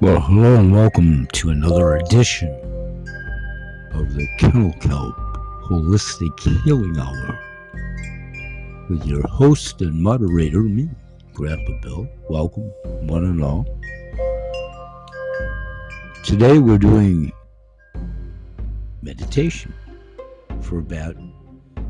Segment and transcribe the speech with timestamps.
[0.00, 2.50] Well, hello and welcome to another edition
[3.94, 5.16] of the Kennel Kelp
[5.64, 7.36] Holistic Healing Hour
[8.88, 10.88] with your host and moderator, me,
[11.34, 12.08] Grandpa Bill.
[12.30, 12.70] Welcome,
[13.08, 13.66] one and all.
[16.22, 17.32] Today we're doing
[19.02, 19.74] meditation
[20.60, 21.16] for about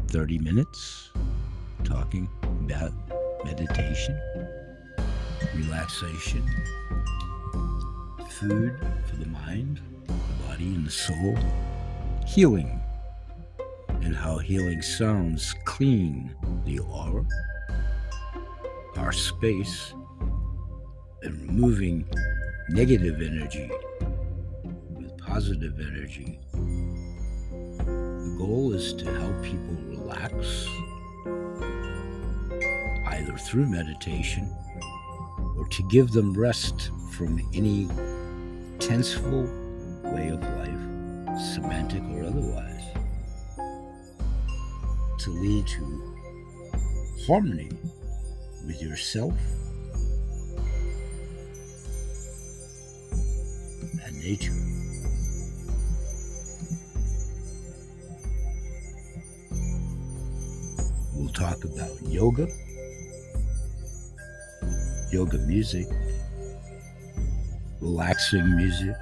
[0.07, 1.11] 30 minutes,
[1.85, 2.95] talking about
[3.45, 4.19] meditation,
[5.55, 6.43] relaxation
[8.39, 8.73] food
[9.07, 10.13] for the mind, the
[10.47, 11.37] body, and the soul,
[12.25, 12.81] healing,
[14.03, 16.33] and how healing sounds clean
[16.65, 17.27] the aura,
[18.97, 19.93] our space,
[21.23, 22.09] and removing
[22.69, 23.69] negative energy
[24.95, 26.39] with positive energy.
[26.53, 30.69] The goal is to help people relax,
[33.09, 34.49] either through meditation
[35.57, 37.89] or to give them rest from any
[38.89, 39.43] tenseful
[40.03, 42.85] way of life, semantic or otherwise,
[45.19, 46.15] to lead to
[47.27, 47.71] harmony
[48.67, 49.35] with yourself
[54.07, 54.55] and nature.
[61.15, 62.49] We'll talk about yoga,
[65.13, 65.89] yoga music,
[67.81, 68.95] relaxing music,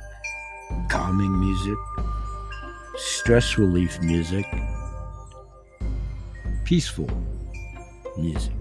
[0.88, 1.78] calming music,
[2.96, 4.46] stress relief music,
[6.64, 7.08] peaceful
[8.18, 8.52] music.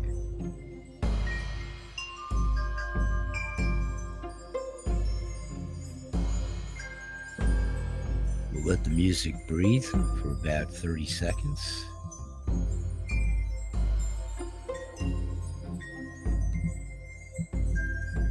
[8.53, 11.85] We'll let the music breathe for about 30 seconds.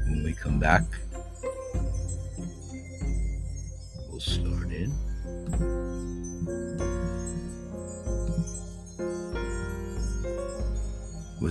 [0.06, 0.82] When we come back,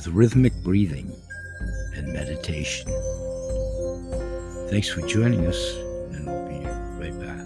[0.05, 1.15] with rhythmic breathing
[1.95, 2.87] and meditation.
[4.69, 5.75] Thanks for joining us,
[6.11, 6.65] and we'll be
[6.99, 7.39] right back.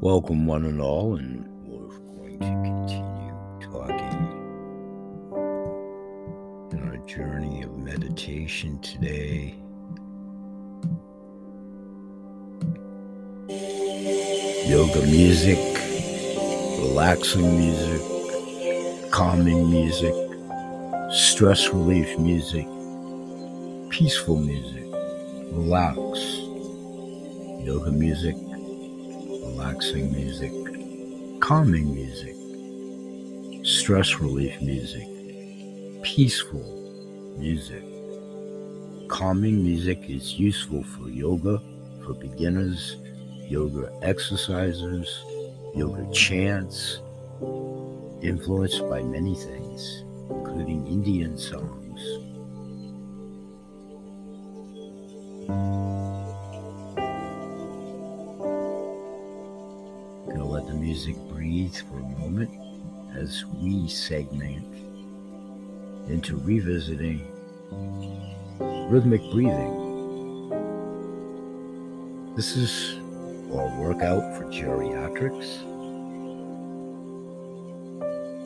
[0.00, 3.98] Welcome, one and all, and we're going to continue talking
[6.72, 9.54] in our journey of meditation today.
[14.70, 15.58] Yoga music,
[16.78, 20.14] relaxing music, calming music,
[21.10, 22.68] stress relief music,
[23.90, 24.84] peaceful music,
[25.50, 26.20] relax,
[27.66, 28.36] yoga music,
[29.42, 30.52] relaxing music,
[31.40, 32.36] calming music,
[33.66, 35.08] stress relief music,
[36.04, 37.82] peaceful music.
[39.08, 41.60] Calming music is useful for yoga,
[42.04, 42.94] for beginners,
[43.50, 45.24] yoga exercises,
[45.74, 47.00] yoga chants,
[48.22, 52.00] influenced by many things, including Indian songs.
[60.28, 62.50] Gonna let the music breathe for a moment
[63.16, 64.64] as we segment
[66.08, 67.26] into revisiting
[68.88, 69.88] rhythmic breathing.
[72.36, 72.99] This is
[73.50, 75.62] or workout for geriatrics.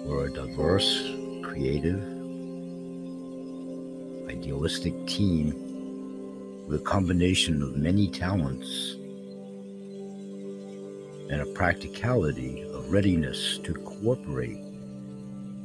[0.05, 2.03] We're a diverse, creative,
[4.29, 5.55] idealistic team
[6.67, 8.97] with a combination of many talents
[11.31, 14.63] and a practicality of readiness to cooperate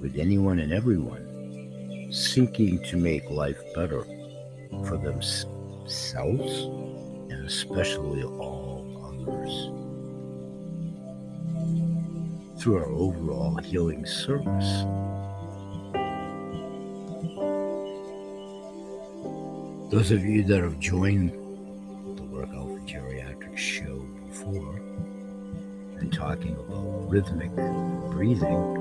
[0.02, 4.04] with anyone and everyone seeking to make life better
[4.86, 6.64] for themselves
[7.32, 8.69] and especially all
[12.60, 14.84] through our overall healing service.
[19.90, 21.32] Those of you that have joined
[22.18, 24.76] the Workout for Geriatrics show before
[26.00, 27.56] and talking about rhythmic
[28.12, 28.76] breathing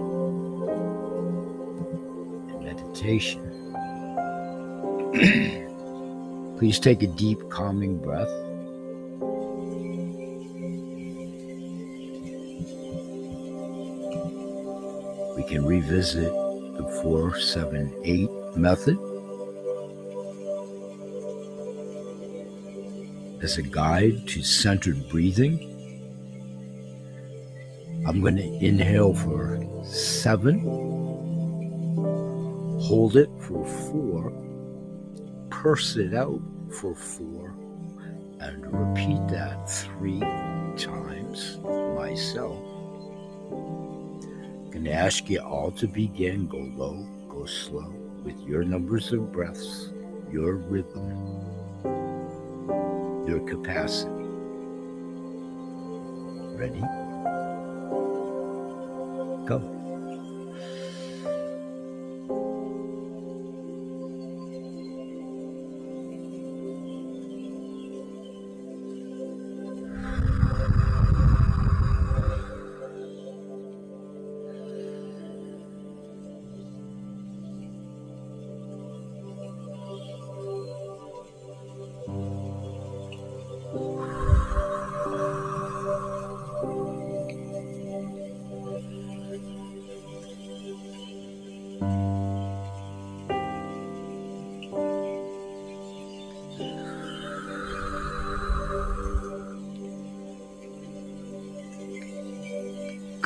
[2.51, 3.45] and meditation,
[6.59, 8.48] please take a deep, calming breath
[15.81, 16.33] revisit
[16.77, 18.99] the 478 method
[23.43, 25.55] as a guide to centered breathing,
[28.07, 30.61] I'm going to inhale for seven,
[32.81, 34.33] hold it for four,
[35.51, 36.41] purse it out
[36.81, 37.55] for four,
[38.41, 40.21] and repeat that three
[40.77, 41.59] times
[41.97, 42.69] myself.
[44.71, 47.91] Going to ask you all to begin, go low, go slow,
[48.23, 49.91] with your numbers of breaths,
[50.31, 51.09] your rhythm,
[53.27, 54.11] your capacity.
[56.59, 56.81] Ready?
[59.47, 59.78] Go.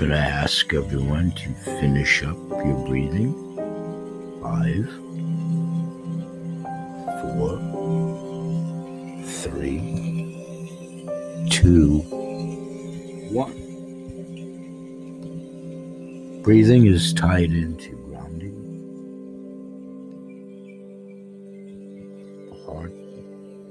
[0.03, 3.33] Gonna ask everyone to finish up your breathing.
[4.43, 4.91] Five,
[7.23, 7.57] four,
[9.25, 9.79] three,
[11.51, 12.01] two,
[13.31, 13.55] one.
[16.43, 18.59] Breathing is tied into grounding,
[22.67, 22.93] heart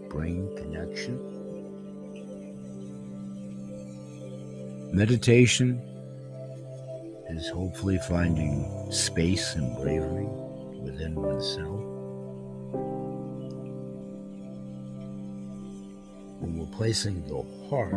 [0.07, 1.19] brain connection.
[4.94, 5.91] Meditation
[7.38, 10.28] is hopefully finding space and bravery
[10.81, 11.80] within oneself.
[16.39, 17.94] When we're placing the heart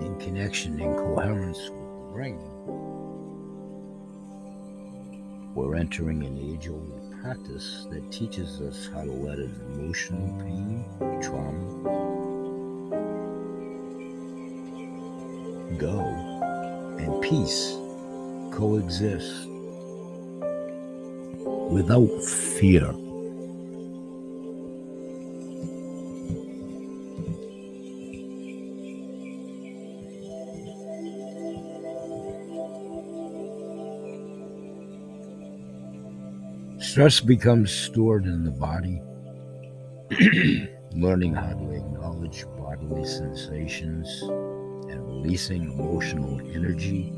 [0.00, 2.38] in connection, in coherence with the brain,
[5.54, 10.84] we're entering an age old practice that teaches us how to let an emotional pain,
[11.20, 12.08] trauma,
[15.76, 16.17] go and
[17.28, 17.76] peace
[18.52, 19.46] coexist
[21.70, 22.90] without fear.
[36.80, 39.02] Stress becomes stored in the body.
[40.92, 44.22] Learning how to acknowledge bodily sensations
[44.96, 47.12] releasing emotional energy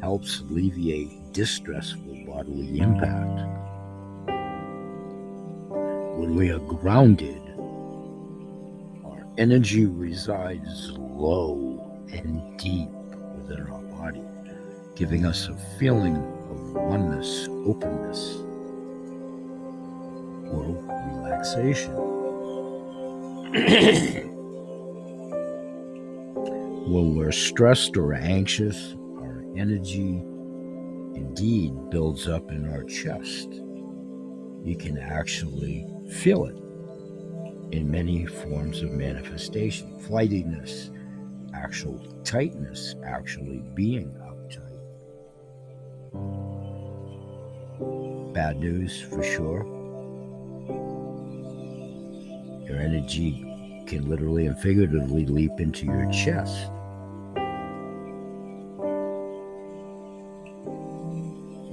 [0.00, 3.40] helps alleviate distressful bodily impact.
[6.18, 7.40] When we are grounded,
[9.04, 14.22] our energy resides low and deep within our body,
[14.94, 18.36] giving us a feeling of oneness, openness,
[20.52, 20.64] or
[21.22, 21.96] relaxation.
[26.90, 30.24] When we're stressed or anxious, our energy
[31.14, 33.48] indeed builds up in our chest.
[34.64, 36.56] You can actually feel it
[37.72, 40.90] in many forms of manifestation flightiness,
[41.54, 44.82] actual tightness, actually being uptight.
[48.34, 49.64] Bad news for sure.
[52.66, 53.46] Your energy
[53.86, 56.68] can literally and figuratively leap into your chest.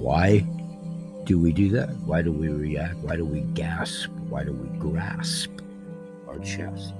[0.08, 0.38] Why
[1.24, 1.90] do we do that?
[2.06, 2.94] Why do we react?
[3.00, 4.08] Why do we gasp?
[4.30, 5.50] Why do we grasp
[6.26, 6.94] our chest?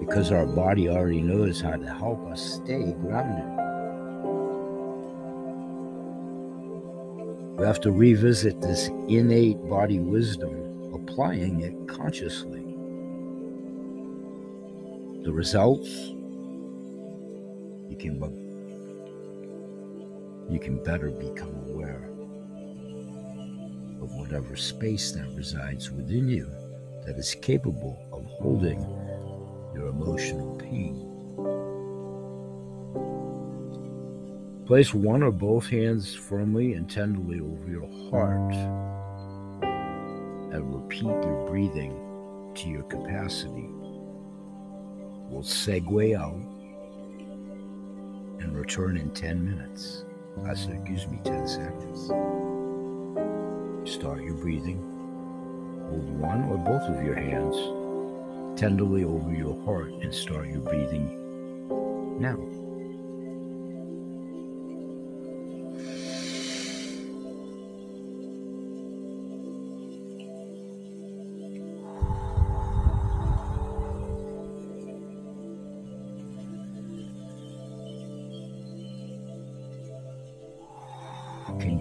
[0.00, 3.44] Because our body already knows how to help us stay grounded.
[7.60, 12.64] We have to revisit this innate body wisdom, applying it consciously.
[15.22, 15.90] The results
[17.88, 18.18] you can
[20.50, 22.08] you can better become aware
[24.00, 26.50] of whatever space that resides within you
[27.04, 28.80] that is capable of holding
[29.74, 31.04] your emotional pain.
[34.66, 38.54] Place one or both hands firmly and tenderly over your heart
[40.52, 41.94] and repeat your breathing
[42.54, 43.68] to your capacity.
[45.30, 46.40] We'll segue out
[48.42, 50.04] and return in 10 minutes.
[50.46, 52.06] I said, gives me 10 seconds.
[53.90, 54.78] Start your breathing.
[55.88, 57.56] Hold one or both of your hands
[58.58, 62.36] tenderly over your heart and start your breathing now.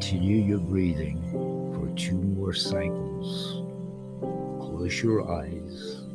[0.07, 1.21] Continue your breathing
[1.73, 3.61] for two more cycles.
[4.61, 6.05] Close your eyes.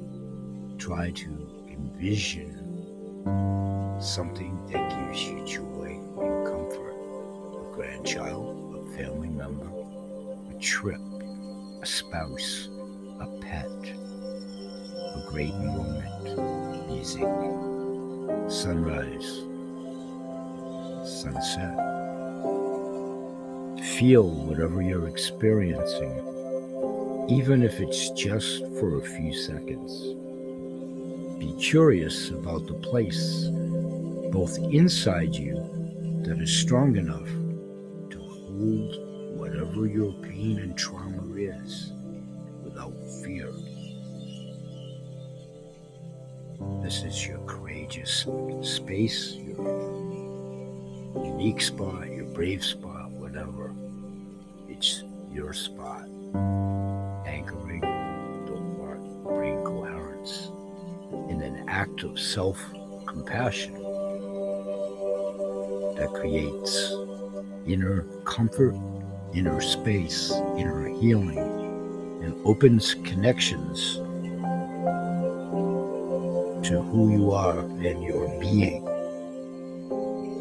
[0.79, 2.57] Try to envision
[4.01, 6.97] something that gives you joy and comfort.
[7.53, 9.71] A grandchild, a family member,
[10.51, 11.03] a trip,
[11.83, 12.71] a spouse,
[13.21, 17.29] a pet, a great moment, music,
[18.51, 19.43] sunrise,
[21.05, 21.92] sunset.
[23.99, 26.13] Feel whatever you're experiencing,
[27.29, 29.93] even if it's just for a few seconds.
[31.39, 33.49] Be curious about the place,
[34.33, 35.55] both inside you,
[36.25, 37.29] that is strong enough
[38.11, 41.93] to hold whatever your pain and trauma is
[42.65, 43.53] without fear.
[46.83, 48.27] This is your courageous
[48.63, 49.93] space, your
[51.25, 52.92] unique spot, your brave spot,
[55.33, 56.03] your spot.
[57.27, 60.51] Anchoring the brain coherence
[61.31, 62.62] in an act of self
[63.07, 63.73] compassion
[65.97, 66.93] that creates
[67.67, 68.75] inner comfort,
[69.35, 71.39] inner space, inner healing,
[72.23, 73.97] and opens connections
[76.67, 78.85] to who you are and your being.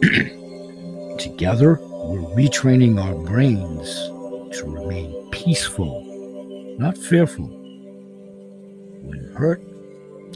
[1.18, 4.11] Together, we're retraining our brains
[4.62, 6.06] to remain peaceful,
[6.78, 7.48] not fearful.
[9.02, 9.60] When hurt,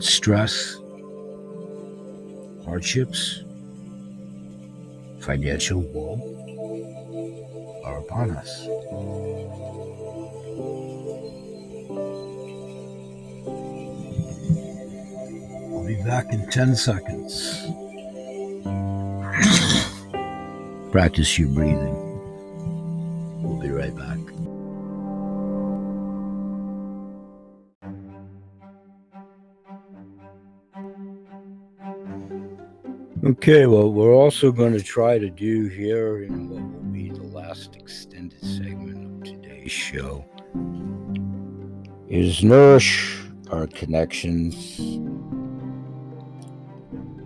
[0.01, 0.79] stress,
[2.65, 3.43] hardships,
[5.19, 6.17] financial woe
[7.85, 8.65] are upon us.
[15.71, 17.61] I'll be back in 10 seconds.
[20.91, 22.04] Practice your breathing.
[33.25, 37.23] Okay, well, we're also going to try to do here in what will be the
[37.23, 40.23] last extended segment of today's show
[42.07, 44.77] is nourish our connections.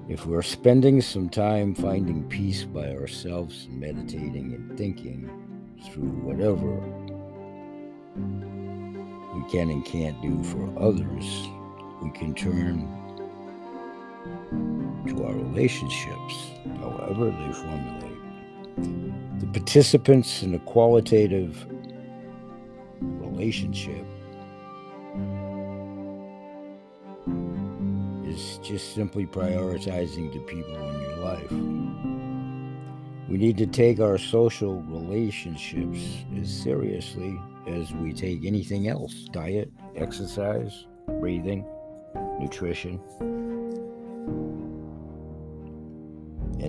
[0.07, 5.29] If we're spending some time finding peace by ourselves, meditating and thinking
[5.83, 6.77] through whatever
[9.35, 11.49] we can and can't do for others,
[12.01, 12.98] we can turn
[15.09, 19.41] to our relationships, however they formulate.
[19.41, 21.65] The participants in a qualitative
[23.01, 24.05] relationship
[28.25, 31.51] is just simply prioritizing the people in your life.
[33.27, 35.99] We need to take our social relationships
[36.39, 40.85] as seriously as we take anything else diet, exercise,
[41.19, 41.65] breathing,
[42.39, 42.99] nutrition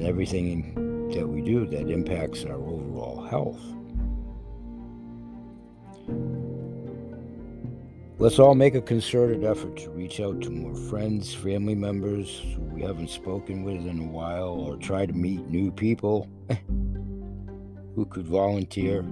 [0.00, 3.60] and everything that we do that impacts our overall health.
[8.18, 12.62] Let's all make a concerted effort to reach out to more friends, family members who
[12.62, 16.26] we haven't spoken with in a while, or try to meet new people
[17.94, 19.04] who could volunteer,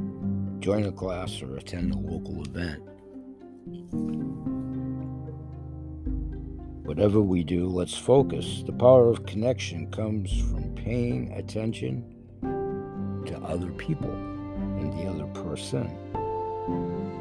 [0.59, 2.83] join a class, or attend a local event.
[6.89, 8.63] Whatever we do, let's focus.
[8.65, 12.03] The power of connection comes from paying attention
[13.27, 15.87] to other people and the other person,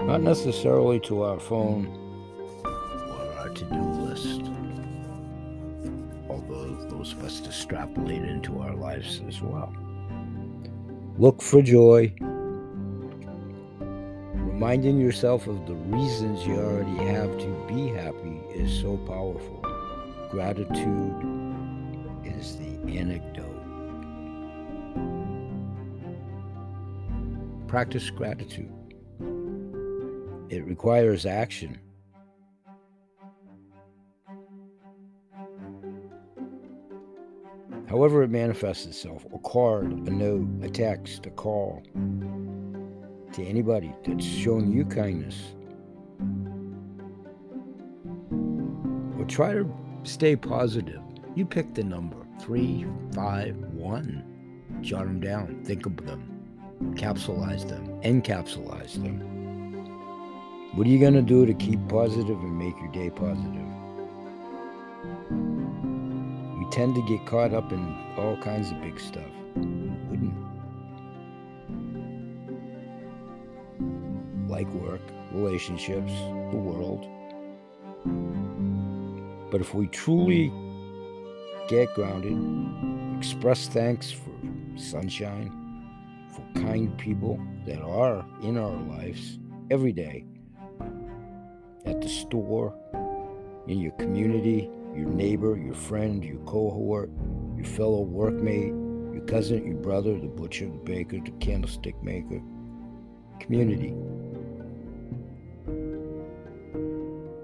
[0.07, 1.85] not necessarily to our phone
[2.63, 4.43] or our to do list,
[6.29, 9.75] although those must extrapolate into our lives as well.
[11.17, 12.13] Look for joy.
[14.57, 19.56] Reminding yourself of the reasons you already have to be happy is so powerful.
[20.29, 21.15] Gratitude
[22.25, 23.45] is the antidote.
[27.67, 28.71] Practice gratitude.
[30.49, 31.79] It requires action.
[37.87, 41.81] However, it manifests itself a card, a note, a text, a call
[43.33, 45.53] to anybody that's shown you kindness.
[49.17, 49.63] Or try to
[50.03, 51.01] stay positive.
[51.35, 54.23] You pick the number three, five, one.
[54.81, 55.63] Jot them down.
[55.63, 56.33] Think of them.
[56.95, 57.87] Capsulize them.
[58.01, 59.19] Encapsulize them.
[60.75, 63.65] What are you going to do to keep positive and make your day positive?
[66.59, 69.23] We tend to get caught up in all kinds of big stuff.
[69.55, 70.33] Wouldn't
[74.47, 75.01] like work,
[75.31, 76.13] relationships,
[76.51, 77.07] the world.
[79.49, 80.51] But if we truly
[81.69, 82.37] get grounded,
[83.17, 84.31] express thanks for
[84.75, 85.51] sunshine,
[86.33, 89.39] for kind people that are in our lives
[89.71, 90.25] every day,
[91.85, 92.73] at the store,
[93.67, 97.09] in your community, your neighbor, your friend, your cohort,
[97.55, 102.41] your fellow workmate, your cousin, your brother, the butcher, the baker, the candlestick maker.
[103.39, 103.93] Community.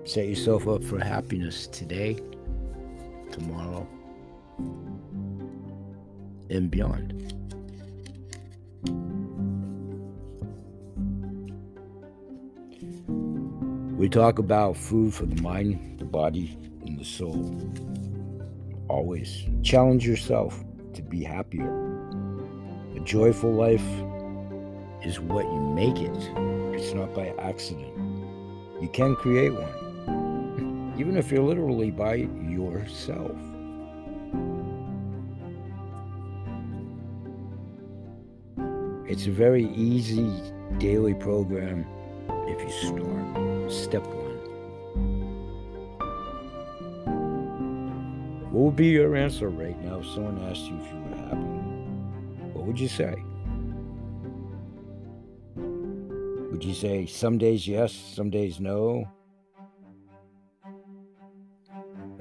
[0.06, 2.18] Set yourself up for happiness today,
[3.32, 3.88] tomorrow,
[6.50, 7.34] and beyond.
[13.98, 17.56] We talk about food for the mind, the body, and the soul.
[18.90, 20.62] Always challenge yourself
[20.96, 21.72] to be happier.
[22.98, 23.86] A joyful life
[25.06, 26.18] is what you make it,
[26.76, 27.94] it's not by accident.
[28.82, 29.83] You can create one,
[30.98, 33.36] even if you're literally by yourself.
[39.06, 40.32] It's a very easy
[40.78, 41.86] daily program
[42.48, 43.72] if you start.
[43.72, 44.24] Step one.
[48.52, 52.54] What would be your answer right now if someone asked you if you were happy?
[52.54, 53.16] What would you say?
[56.52, 59.08] Would you say some days yes, some days no?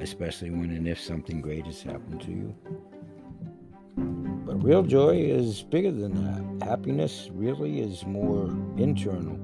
[0.02, 2.54] Especially when and if something great has happened to you.
[4.44, 6.66] But real joy is bigger than that.
[6.66, 8.46] Happiness really is more
[8.76, 9.38] internal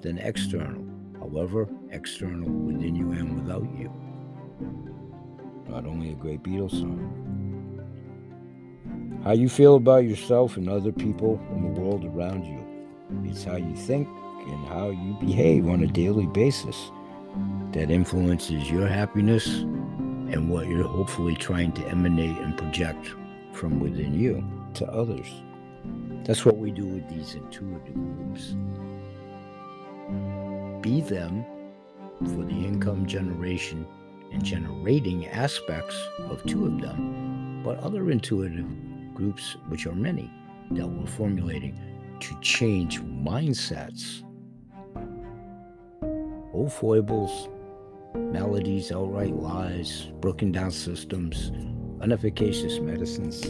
[0.00, 0.84] than external,
[1.20, 3.92] however, external within you and without you.
[5.68, 7.18] Not only a great Beatles song.
[9.22, 13.30] How you feel about yourself and other people and the world around you.
[13.30, 14.08] It's how you think
[14.48, 16.90] and how you behave on a daily basis
[17.72, 23.14] that influences your happiness and what you're hopefully trying to emanate and project
[23.52, 25.26] from within you to others.
[26.24, 28.54] That's what we do with these intuitive groups.
[30.82, 31.44] Be them
[32.20, 33.86] for the income generation
[34.32, 38.66] and generating aspects of two of them, but other intuitive
[39.14, 40.30] groups, which are many,
[40.70, 41.78] that we're formulating
[42.20, 44.22] to change mindsets.
[46.52, 47.48] Old foibles,
[48.14, 51.50] maladies, outright lies, broken down systems,
[52.00, 53.40] unefficacious medicines.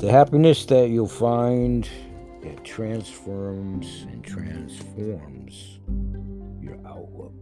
[0.00, 1.88] The happiness that you'll find
[2.42, 5.80] that transforms and transforms
[6.62, 7.34] your outlook.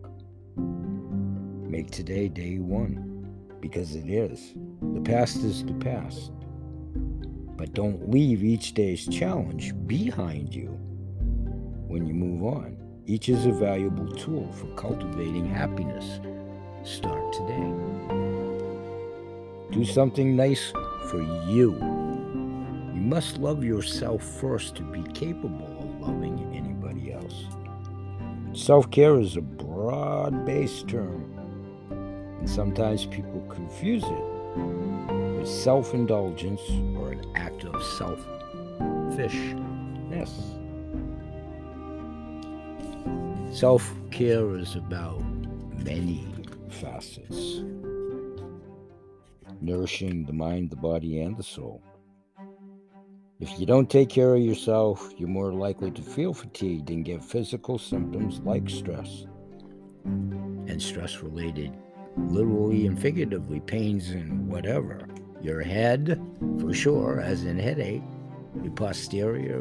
[0.56, 3.28] Make today day one
[3.60, 4.54] because it is.
[4.94, 6.32] The past is the past.
[7.56, 10.68] But don't leave each day's challenge behind you
[11.88, 12.76] when you move on.
[13.06, 16.20] Each is a valuable tool for cultivating happiness.
[16.84, 17.72] Start today.
[19.72, 20.72] Do something nice
[21.08, 21.72] for you.
[22.94, 27.46] You must love yourself first to be capable of loving anybody else.
[28.52, 31.32] Self care is a broad based term,
[32.38, 36.60] and sometimes people confuse it with self indulgence
[36.96, 39.52] or an act of selfishness.
[43.52, 45.22] Self care is about
[45.84, 46.26] many
[46.68, 47.62] facets
[49.60, 51.82] nourishing the mind, the body, and the soul.
[53.38, 57.22] If you don't take care of yourself, you're more likely to feel fatigued and get
[57.22, 59.26] physical symptoms like stress.
[60.04, 61.76] And stress related,
[62.16, 65.06] literally and figuratively, pains and whatever.
[65.42, 66.20] Your head,
[66.60, 68.02] for sure, as in headache,
[68.62, 69.60] your posterior,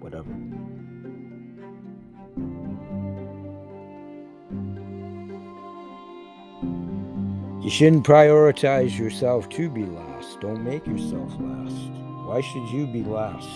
[0.00, 0.30] whatever.
[7.62, 10.40] You shouldn't prioritize yourself to be last.
[10.40, 11.92] Don't make yourself last.
[12.26, 13.48] Why should you be last?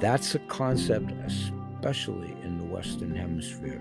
[0.00, 3.80] That's a concept, especially in the Western Hemisphere,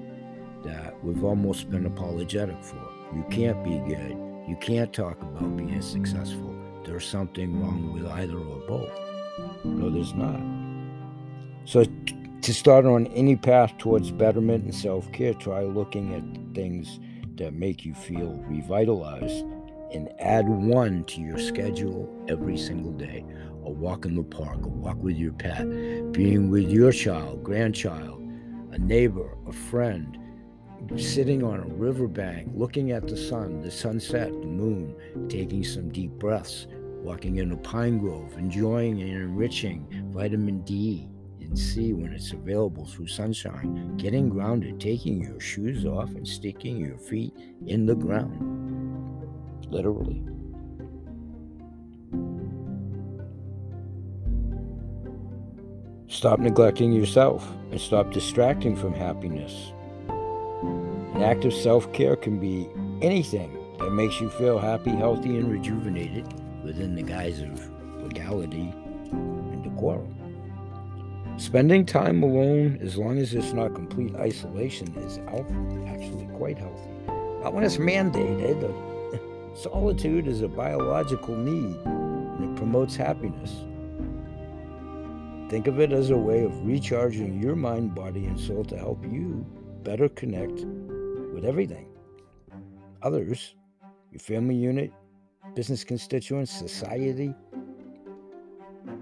[0.64, 2.82] that we've almost been apologetic for.
[3.14, 4.18] You can't be good.
[4.48, 6.56] You can't talk about being successful.
[6.86, 8.92] There's something wrong with either or both.
[9.64, 10.42] No, there's not.
[11.66, 11.86] So,
[12.42, 17.00] to start on any path towards betterment and self care, try looking at things
[17.36, 19.46] that make you feel revitalized
[19.94, 23.26] and add one to your schedule every single day.
[23.66, 25.68] A walk in the park, a walk with your pet,
[26.12, 28.22] being with your child, grandchild,
[28.72, 30.18] a neighbor, a friend,
[30.98, 34.96] sitting on a riverbank, looking at the sun, the sunset, the moon,
[35.30, 36.68] taking some deep breaths,
[37.02, 41.08] walking in a pine grove, enjoying and enriching vitamin D
[41.40, 46.78] and C when it's available through sunshine, getting grounded, taking your shoes off and sticking
[46.78, 47.34] your feet
[47.66, 48.58] in the ground.
[49.70, 50.24] Literally.
[56.08, 59.72] Stop neglecting yourself and stop distracting from happiness
[61.22, 62.68] an act of self care can be
[63.04, 66.26] anything that makes you feel happy, healthy, and rejuvenated
[66.64, 67.70] within the guise of
[68.02, 68.74] legality
[69.12, 70.16] and decorum.
[71.38, 75.20] Spending time alone, as long as it's not complete isolation, is
[75.88, 76.90] actually quite healthy.
[77.44, 78.74] Not when it's mandated.
[79.56, 83.58] Solitude is a biological need and it promotes happiness.
[85.52, 89.04] Think of it as a way of recharging your mind, body, and soul to help
[89.04, 89.46] you
[89.84, 90.66] better connect
[91.34, 91.88] with everything.
[93.02, 93.56] Others,
[94.12, 94.92] your family unit,
[95.56, 97.34] business constituents, society.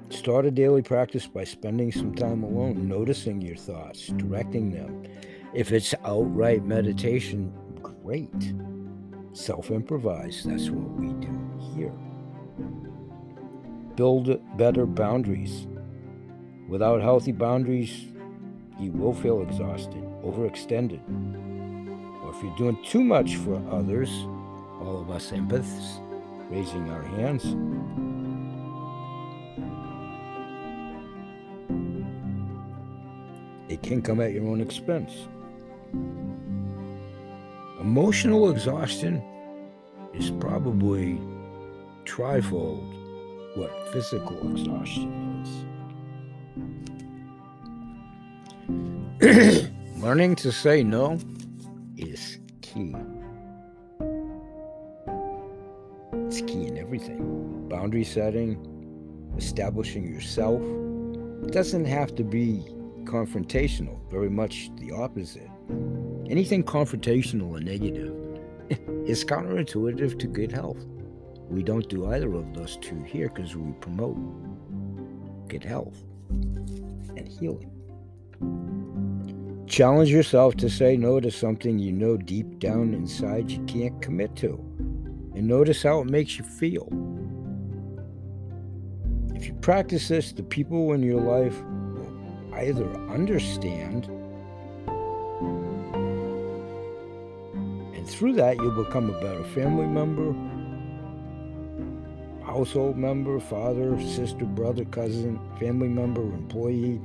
[0.09, 5.03] Start a daily practice by spending some time alone, noticing your thoughts, directing them.
[5.53, 8.53] If it's outright meditation, great.
[9.33, 11.39] Self improvise, that's what we do
[11.75, 11.93] here.
[13.95, 15.67] Build better boundaries.
[16.67, 18.05] Without healthy boundaries,
[18.79, 21.01] you will feel exhausted, overextended,
[22.29, 24.09] or if you're doing too much for others,
[24.81, 25.99] all of us empaths
[26.49, 27.43] raising our hands,
[33.67, 35.27] it can come at your own expense.
[37.79, 39.23] Emotional exhaustion
[40.13, 41.19] is probably
[42.05, 42.95] trifold
[43.57, 45.43] what physical exhaustion
[49.19, 49.69] is.
[50.03, 51.17] Learning to say no
[51.99, 52.95] is key.
[56.27, 57.67] It's key in everything.
[57.69, 58.57] Boundary setting,
[59.37, 60.61] establishing yourself.
[61.43, 62.63] It doesn't have to be
[63.03, 65.49] confrontational, very much the opposite.
[66.29, 68.13] Anything confrontational or negative
[69.07, 70.85] is counterintuitive to good health.
[71.49, 74.17] We don't do either of those two here because we promote
[75.47, 75.97] good health
[76.29, 77.71] and healing.
[79.69, 84.35] Challenge yourself to say no to something you know deep down inside you can't commit
[84.37, 84.55] to.
[85.35, 86.87] And notice how it makes you feel.
[89.35, 92.11] If you practice this, the people in your life will
[92.55, 94.07] either understand,
[97.95, 100.33] and through that, you'll become a better family member,
[102.43, 106.99] household member, father, sister, brother, cousin, family member, employee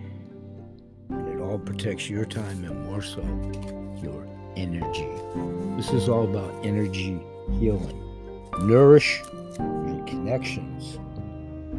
[1.55, 3.23] all protects your time and more so
[4.03, 5.09] your energy.
[5.77, 7.21] This is all about energy
[7.61, 7.97] healing.
[8.63, 9.23] Nourish
[9.61, 10.99] your connections.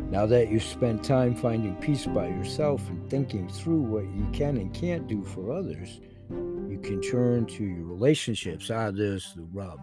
[0.09, 4.55] Now that you've spent time finding peace by yourself and thinking through what you can
[4.55, 8.71] and can't do for others, you can turn to your relationships.
[8.71, 9.81] Ah, there's the rub.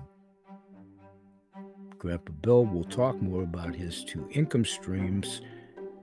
[1.98, 5.42] Grandpa Bill will talk more about his two income streams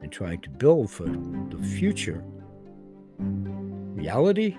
[0.04, 2.24] and trying to build for the future
[3.20, 4.58] reality,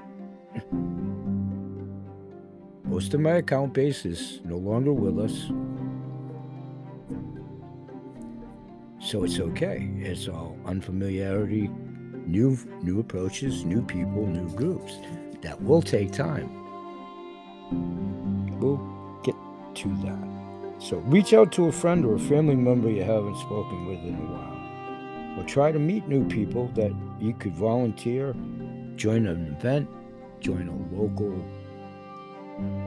[2.84, 5.50] most of my account base is no longer with us.
[9.00, 9.90] So it's okay.
[9.98, 11.68] It's all unfamiliarity,
[12.26, 14.98] new new approaches, new people, new groups.
[15.40, 16.48] That will take time.
[18.60, 18.76] We'll
[19.24, 19.34] get
[19.76, 20.82] to that.
[20.82, 24.14] So reach out to a friend or a family member you haven't spoken with in
[24.14, 24.59] a while.
[25.36, 28.34] Or try to meet new people that you could volunteer
[28.96, 29.88] join an event,
[30.40, 31.32] join a local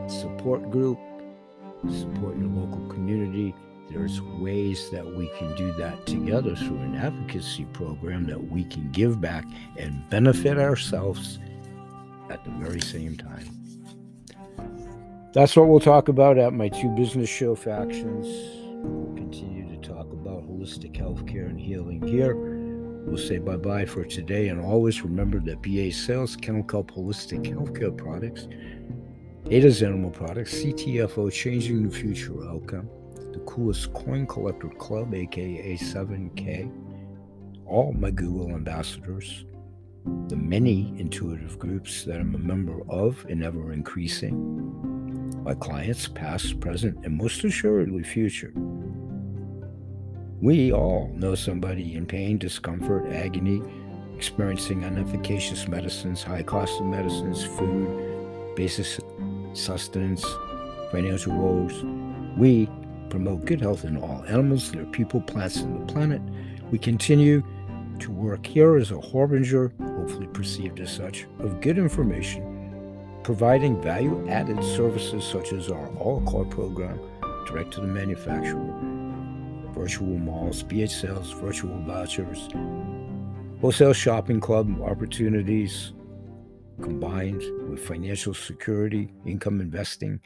[0.07, 0.99] support group,
[1.89, 3.55] support your local community.
[3.89, 8.91] There's ways that we can do that together through an advocacy program that we can
[8.91, 9.45] give back
[9.77, 11.39] and benefit ourselves
[12.29, 13.49] at the very same time.
[15.33, 18.27] That's what we'll talk about at my two business show factions.
[20.63, 22.35] Holistic healthcare and healing here
[23.05, 27.43] We'll say bye bye for today and always remember that BA Sales, Kennel Kelp Holistic
[27.43, 28.47] Healthcare Products,
[29.51, 32.89] Ada's Animal Products, CTFO Changing the Future Outcome,
[33.33, 36.71] the coolest coin collector club, aka 7K,
[37.65, 39.45] all my Google ambassadors,
[40.29, 46.61] the many intuitive groups that I'm a member of and ever increasing, my clients, past,
[46.61, 48.53] present, and most assuredly future.
[50.43, 53.63] We all know somebody in pain, discomfort, agony,
[54.17, 58.85] experiencing inefficacious medicines, high cost of medicines, food, basic
[59.53, 60.25] sustenance,
[60.91, 61.85] financial woes.
[62.37, 62.67] We
[63.09, 66.21] promote good health in all animals, their people, plants, and the planet.
[66.71, 67.41] We continue
[67.99, 74.27] to work here as a harbinger, hopefully perceived as such, of good information, providing value
[74.27, 76.99] added services such as our All Card program,
[77.47, 78.92] direct to the manufacturer,
[79.83, 82.47] virtual malls, BH sales, virtual vouchers,
[83.59, 85.91] wholesale shopping club opportunities
[86.81, 90.21] combined with financial security, income investing,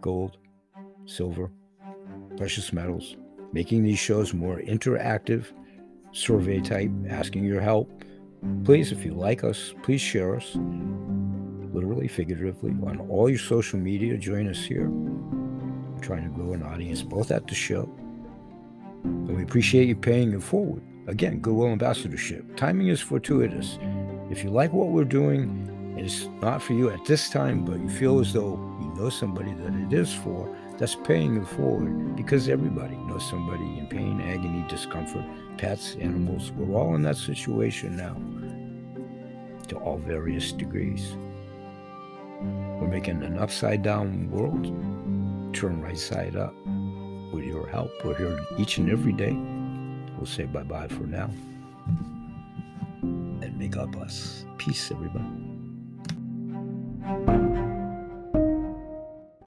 [0.00, 0.38] gold,
[1.04, 1.50] silver,
[2.38, 3.14] precious metals,
[3.52, 5.52] making these shows more interactive,
[6.12, 7.90] survey type, asking your help.
[8.64, 10.56] Please, if you like us, please share us,
[11.74, 14.16] literally, figuratively, on all your social media.
[14.16, 14.86] Join us here.
[14.86, 17.94] I'm trying to grow an audience both at the show.
[19.04, 20.82] And we appreciate you paying it forward.
[21.06, 22.56] Again, Goodwill Ambassadorship.
[22.56, 23.78] Timing is fortuitous.
[24.30, 27.88] If you like what we're doing, it's not for you at this time, but you
[27.88, 32.48] feel as though you know somebody that it is for, that's paying it forward because
[32.48, 35.24] everybody knows somebody in pain, agony, discomfort,
[35.58, 36.50] pets, animals.
[36.52, 38.16] We're all in that situation now
[39.68, 41.16] to all various degrees.
[42.40, 44.64] We're making an upside down world
[45.54, 46.54] turn right side up
[47.32, 47.90] with your help.
[48.04, 49.32] We're here each and every day.
[50.16, 51.30] We'll say bye bye for now.
[53.02, 54.44] And may God bless.
[54.58, 55.26] Peace, everybody.